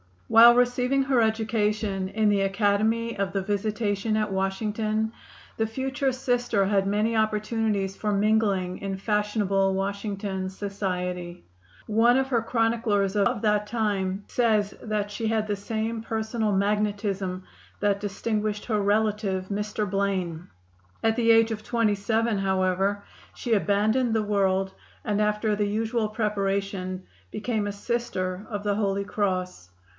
While 0.29 0.55
receiving 0.55 1.03
her 1.03 1.21
education 1.21 2.07
in 2.07 2.29
the 2.29 2.41
Academy 2.41 3.19
of 3.19 3.33
the 3.33 3.41
Visitation 3.41 4.15
at 4.17 4.31
Washington 4.31 5.11
the 5.57 5.67
future 5.67 6.11
Sister 6.13 6.65
had 6.65 6.87
many 6.87 7.15
opportunities 7.17 7.95
for 7.97 8.11
mingling 8.13 8.77
in 8.79 8.97
fashionable 8.97 9.75
Washington 9.75 10.49
society. 10.49 11.43
One 11.85 12.17
of 12.17 12.29
her 12.29 12.41
chroniclers 12.41 13.15
of 13.17 13.41
that 13.41 13.67
time 13.67 14.23
says 14.27 14.73
that 14.81 15.11
she 15.11 15.27
had 15.27 15.45
the 15.47 15.55
same 15.57 16.01
personal 16.01 16.51
magnetism 16.53 17.43
that 17.81 17.99
distinguished 17.99 18.65
her 18.65 18.81
relative, 18.81 19.49
Mr. 19.49 19.87
Blaine. 19.87 20.47
At 21.03 21.15
the 21.17 21.29
age 21.29 21.51
of 21.51 21.61
twenty 21.61 21.93
seven, 21.95 22.39
however, 22.39 23.03
she 23.35 23.53
abandoned 23.53 24.13
the 24.15 24.23
world, 24.23 24.73
and 25.05 25.21
after 25.21 25.55
the 25.57 25.67
usual 25.67 26.07
preparation 26.07 27.03
became 27.31 27.67
a 27.67 27.71
Sister 27.73 28.47
of 28.49 28.63
the 28.63 28.73
Holy 28.75 29.03
Cross. 29.03 29.69